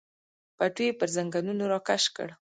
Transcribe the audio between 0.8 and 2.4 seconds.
یې پر زنګنونو راکش کړ.